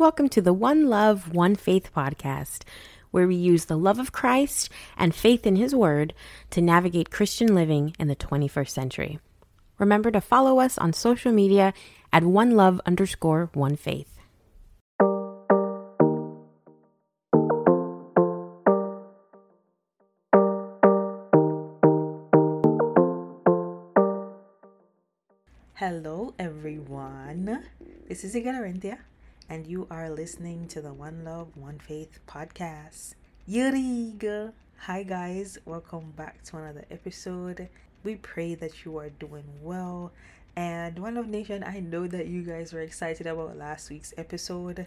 [0.00, 2.62] Welcome to the One Love, One Faith podcast,
[3.10, 6.14] where we use the love of Christ and faith in His Word
[6.52, 9.18] to navigate Christian living in the 21st century.
[9.78, 11.74] Remember to follow us on social media
[12.14, 14.16] at One Love underscore One Faith.
[25.74, 27.64] Hello, everyone.
[28.08, 28.96] This is Igarentia,
[29.50, 33.14] and you are listening to the One Love, One Faith podcast.
[33.48, 34.52] Yuriga.
[34.82, 35.58] Hi, guys.
[35.64, 37.68] Welcome back to another episode.
[38.04, 40.12] We pray that you are doing well.
[40.54, 44.86] And One Love Nation, I know that you guys were excited about last week's episode.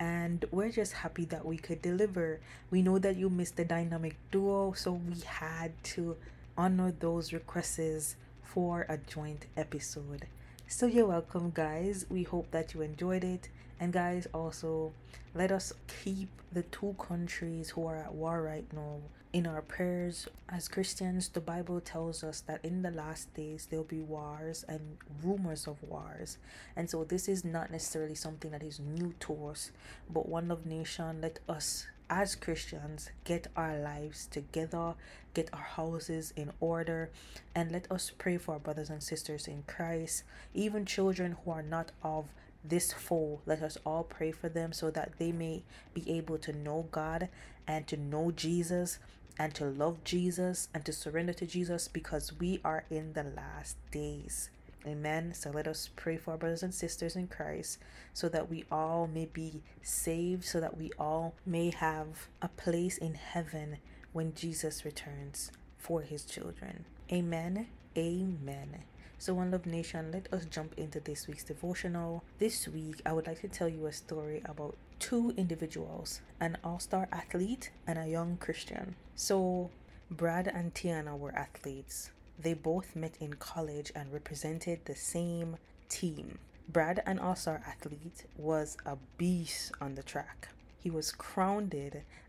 [0.00, 2.40] And we're just happy that we could deliver.
[2.70, 6.16] We know that you missed the dynamic duo, so we had to
[6.56, 10.28] honor those requests for a joint episode.
[10.74, 12.06] So you're welcome, guys.
[12.08, 13.50] We hope that you enjoyed it.
[13.78, 14.94] And guys, also
[15.34, 19.00] let us keep the two countries who are at war right now
[19.34, 20.28] in our prayers.
[20.48, 24.96] As Christians, the Bible tells us that in the last days there'll be wars and
[25.22, 26.38] rumors of wars.
[26.74, 29.72] And so this is not necessarily something that is new to us,
[30.08, 34.94] but one of nation, let us as Christians get our lives together,
[35.34, 37.10] get our houses in order,
[37.54, 41.62] and let us pray for our brothers and sisters in Christ, even children who are
[41.62, 42.26] not of
[42.64, 43.40] this fold.
[43.46, 47.28] Let us all pray for them so that they may be able to know God
[47.66, 48.98] and to know Jesus
[49.38, 53.76] and to love Jesus and to surrender to Jesus because we are in the last
[53.90, 54.50] days.
[54.86, 55.32] Amen.
[55.32, 57.78] So let us pray for our brothers and sisters in Christ
[58.12, 62.98] so that we all may be saved, so that we all may have a place
[62.98, 63.78] in heaven
[64.12, 66.84] when Jesus returns for his children.
[67.10, 67.66] Amen.
[67.96, 68.84] Amen.
[69.18, 72.24] So, One Love Nation, let us jump into this week's devotional.
[72.38, 76.78] This week, I would like to tell you a story about two individuals an all
[76.78, 78.96] star athlete and a young Christian.
[79.14, 79.70] So,
[80.10, 82.10] Brad and Tiana were athletes.
[82.38, 85.56] They both met in college and represented the same
[85.88, 86.38] team.
[86.68, 90.48] Brad, an all star athlete, was a beast on the track.
[90.82, 91.74] He was crowned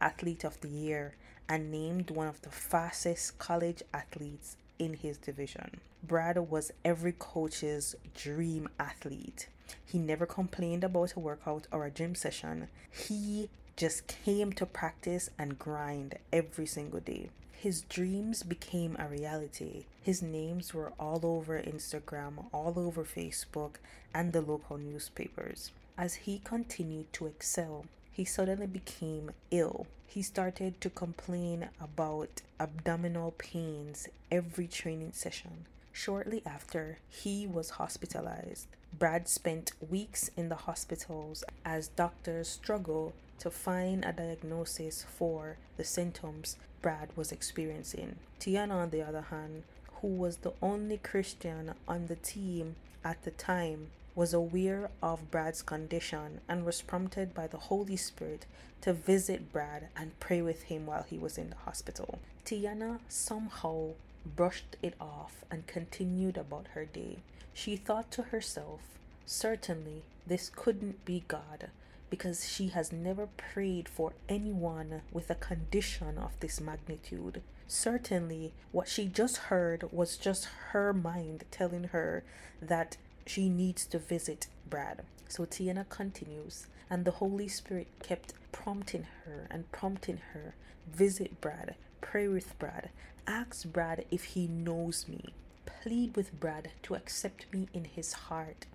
[0.00, 1.14] Athlete of the Year
[1.48, 5.80] and named one of the fastest college athletes in his division.
[6.02, 9.48] Brad was every coach's dream athlete.
[9.84, 12.68] He never complained about a workout or a gym session.
[12.90, 17.30] He just came to practice and grind every single day.
[17.52, 19.86] His dreams became a reality.
[20.02, 23.76] His names were all over Instagram, all over Facebook,
[24.14, 25.72] and the local newspapers.
[25.98, 27.86] As he continued to excel,
[28.16, 29.86] he suddenly became ill.
[30.06, 35.66] He started to complain about abdominal pains every training session.
[35.92, 38.68] Shortly after, he was hospitalized.
[38.98, 45.84] Brad spent weeks in the hospitals as doctors struggled to find a diagnosis for the
[45.84, 48.16] symptoms Brad was experiencing.
[48.40, 49.64] Tiana, on the other hand,
[50.00, 55.62] who was the only Christian on the team at the time, was aware of Brad's
[55.62, 58.46] condition and was prompted by the Holy Spirit
[58.80, 62.18] to visit Brad and pray with him while he was in the hospital.
[62.44, 63.90] Tiana somehow
[64.24, 67.18] brushed it off and continued about her day.
[67.52, 68.80] She thought to herself,
[69.26, 71.68] certainly this couldn't be God
[72.08, 77.42] because she has never prayed for anyone with a condition of this magnitude.
[77.68, 82.22] Certainly, what she just heard was just her mind telling her
[82.62, 85.02] that she needs to visit Brad.
[85.28, 90.54] So Tiana continues, and the Holy Spirit kept prompting her and prompting her
[90.90, 92.90] visit Brad, pray with Brad,
[93.26, 95.34] ask Brad if he knows me,
[95.66, 98.66] plead with Brad to accept me in his heart.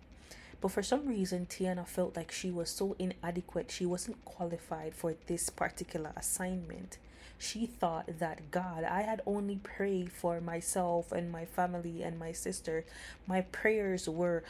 [0.59, 5.15] But for some reason, Tiana felt like she was so inadequate, she wasn't qualified for
[5.25, 6.97] this particular assignment.
[7.37, 12.31] She thought that God, I had only prayed for myself and my family and my
[12.31, 12.85] sister.
[13.27, 14.43] My prayers were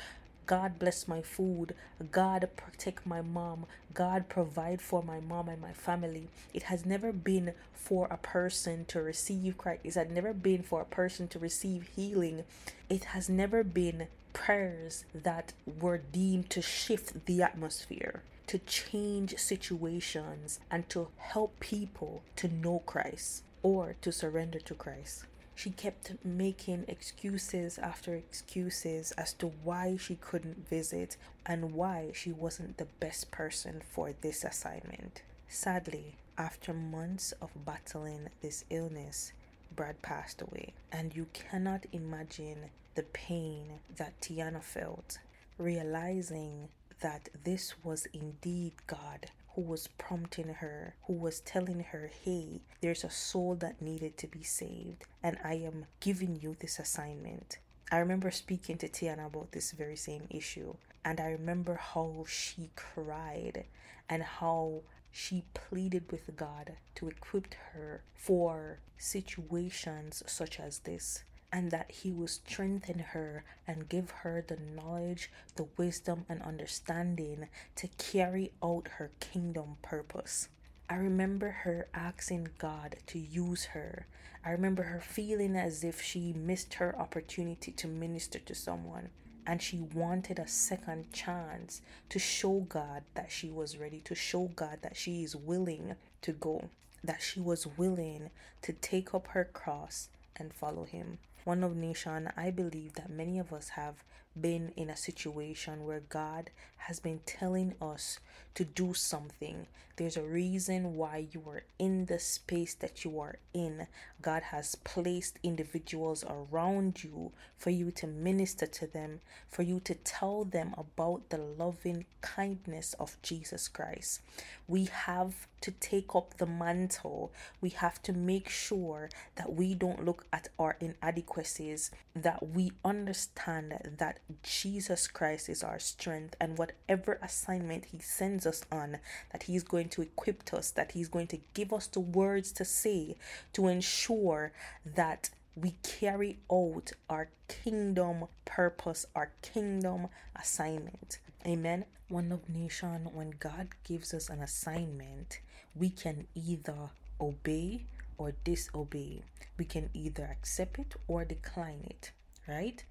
[0.47, 1.75] God bless my food.
[2.11, 3.67] God protect my mom.
[3.93, 6.27] God provide for my mom and my family.
[6.53, 9.81] It has never been for a person to receive Christ.
[9.85, 12.43] It has never been for a person to receive healing.
[12.89, 20.59] It has never been prayers that were deemed to shift the atmosphere, to change situations,
[20.69, 25.23] and to help people to know Christ or to surrender to Christ.
[25.55, 31.15] She kept making excuses after excuses as to why she couldn't visit
[31.45, 35.21] and why she wasn't the best person for this assignment.
[35.47, 39.31] Sadly, after months of battling this illness,
[39.73, 45.19] Brad passed away, and you cannot imagine the pain that Tiana felt,
[45.57, 46.67] realizing
[47.01, 53.03] that this was indeed God who was prompting her, who was telling her, hey, there's
[53.03, 57.57] a soul that needed to be saved, and I am giving you this assignment.
[57.91, 62.69] I remember speaking to Tiana about this very same issue, and I remember how she
[62.75, 63.65] cried
[64.07, 71.71] and how she pleaded with God to equip her for situations such as this and
[71.71, 77.87] that he will strengthen her and give her the knowledge, the wisdom, and understanding to
[77.97, 80.47] carry out her kingdom purpose.
[80.89, 84.07] I remember her asking God to use her.
[84.45, 89.09] I remember her feeling as if she missed her opportunity to minister to someone
[89.45, 94.51] and she wanted a second chance to show God that she was ready, to show
[94.55, 96.69] God that she is willing to go,
[97.03, 98.29] that she was willing
[98.61, 101.17] to take up her cross and follow Him.
[101.43, 104.03] One Love Nation, I believe that many of us have
[104.39, 108.19] been in a situation where God has been telling us
[108.55, 109.67] to do something.
[109.97, 113.87] There's a reason why you are in the space that you are in.
[114.21, 119.93] God has placed individuals around you for you to minister to them, for you to
[119.93, 124.21] tell them about the loving kindness of Jesus Christ.
[124.67, 127.31] We have to take up the mantle.
[127.61, 133.95] We have to make sure that we don't look at our inadequacies, that we understand
[133.99, 138.99] that Jesus Christ is our strength, and whatever assignment He sends us on,
[139.31, 142.65] that He's going to equip us, that He's going to give us the words to
[142.65, 143.15] say
[143.53, 144.51] to ensure
[144.85, 151.19] that we carry out our kingdom purpose, our kingdom assignment.
[151.45, 151.85] Amen.
[152.07, 155.39] One Love Nation, when God gives us an assignment,
[155.75, 156.89] we can either
[157.19, 157.85] obey
[158.17, 159.23] or disobey.
[159.57, 162.11] We can either accept it or decline it,
[162.51, 162.83] right?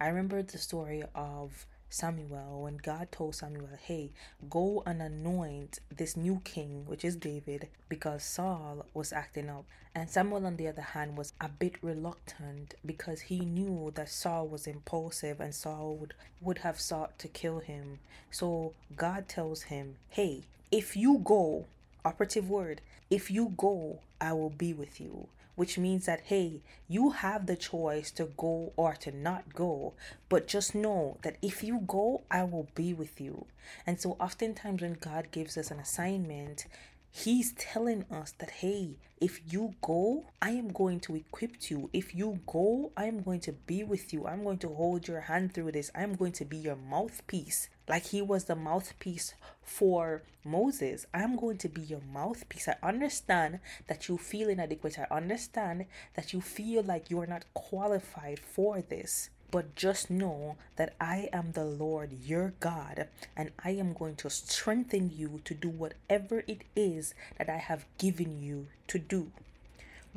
[0.00, 4.12] I remember the story of Samuel when God told Samuel, Hey,
[4.48, 9.64] go and anoint this new king, which is David, because Saul was acting up.
[9.94, 14.46] And Samuel, on the other hand, was a bit reluctant because he knew that Saul
[14.46, 17.98] was impulsive and Saul would, would have sought to kill him.
[18.30, 21.64] So God tells him, Hey, if you go,
[22.04, 25.28] operative word, if you go, I will be with you
[25.58, 29.92] which means that, hey, you have the choice to go or to not go.
[30.28, 33.46] But just know that if you go, I will be with you.
[33.84, 36.66] And so, oftentimes, when God gives us an assignment,
[37.10, 41.90] He's telling us that, hey, if you go, I am going to equip you.
[41.92, 44.28] If you go, I am going to be with you.
[44.28, 45.90] I'm going to hold your hand through this.
[45.92, 47.68] I'm going to be your mouthpiece.
[47.88, 51.06] Like he was the mouthpiece for Moses.
[51.14, 52.68] I'm going to be your mouthpiece.
[52.68, 54.98] I understand that you feel inadequate.
[54.98, 59.30] I understand that you feel like you're not qualified for this.
[59.50, 64.28] But just know that I am the Lord your God, and I am going to
[64.28, 69.32] strengthen you to do whatever it is that I have given you to do.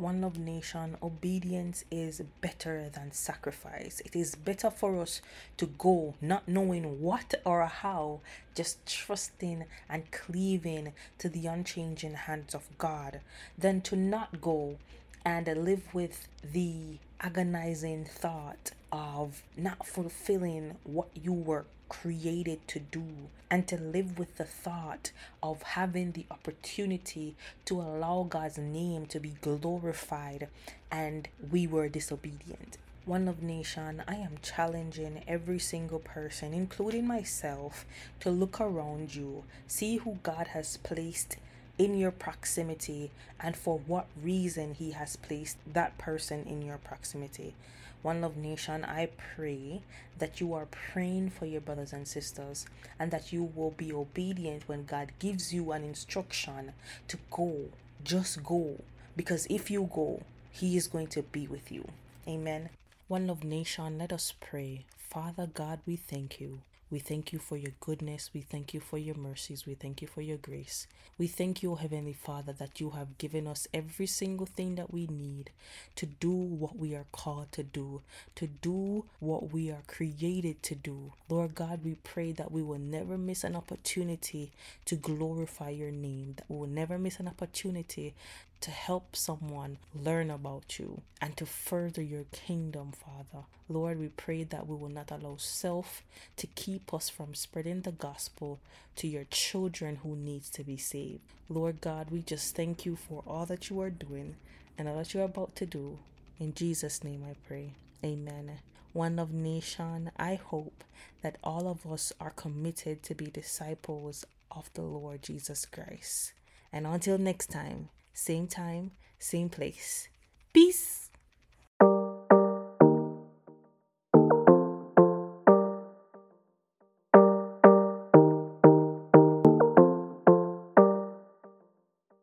[0.02, 4.02] One Love Nation, obedience is better than sacrifice.
[4.04, 5.22] It is better for us
[5.58, 8.22] to go not knowing what or how,
[8.56, 13.22] just trusting and cleaving to the unchanging hands of God,
[13.56, 14.78] than to not go
[15.24, 23.04] and live with the agonizing thought of not fulfilling what you were created to do
[23.50, 25.12] and to live with the thought
[25.44, 30.48] of having the opportunity to allow God's name to be glorified
[30.90, 32.78] and we were disobedient.
[33.04, 37.86] One Love Nation, I am challenging every single person, including myself,
[38.22, 41.36] to look around you, see who God has placed
[41.78, 47.54] in your proximity and for what reason He has placed that person in your proximity.
[48.02, 49.82] One Love Nation, I pray
[50.18, 52.66] that you are praying for your brothers and sisters
[53.00, 56.74] and that you will be obedient when God gives you an instruction
[57.08, 57.66] to go.
[58.04, 58.78] Just go.
[59.16, 61.88] Because if you go, He is going to be with you.
[62.28, 62.70] Amen.
[63.08, 64.86] One Love Nation, let us pray.
[64.98, 66.62] Father God, we thank you.
[66.92, 68.32] We thank you for your goodness.
[68.34, 69.66] We thank you for your mercies.
[69.66, 70.88] We thank you for your grace.
[71.18, 75.08] We thank you, Heavenly Father, that you have given us every single thing that we
[75.08, 75.52] need
[75.96, 78.02] to do what we are called to do,
[78.36, 81.14] to do what we are created to do.
[81.30, 84.52] Lord God, we pray that we will never miss an opportunity
[84.86, 88.14] to glorify your name, that we will never miss an opportunity
[88.62, 93.46] to help someone learn about you and to further your kingdom, Father.
[93.68, 96.04] Lord, we pray that we will not allow self
[96.38, 98.60] to keep us from spreading the gospel
[98.98, 101.22] to your children who needs to be saved.
[101.50, 104.36] Lord God, we just thank you for all that you are doing
[104.78, 106.00] and all that you are about to do.
[106.40, 107.74] In Jesus' name I pray.
[108.04, 108.60] Amen.
[108.94, 110.84] One Love Nation, I hope
[111.22, 116.34] that all of us are committed to be disciples of the Lord Jesus Christ.
[116.74, 120.10] And until next time, same time, same place.
[120.54, 121.10] Peace.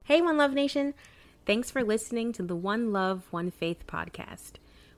[0.04, 0.94] Hey, One Love Nation.
[1.44, 4.52] Thanks for listening to the One Love, One Faith podcast.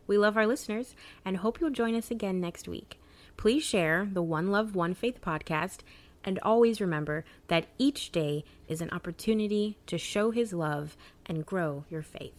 [0.07, 0.95] We love our listeners
[1.25, 3.01] and hope you'll join us again next week.
[3.37, 5.79] Please share the One Love, One Faith podcast
[6.25, 10.97] and always remember that each day is an opportunity to show His love
[11.27, 12.35] and grow your faith.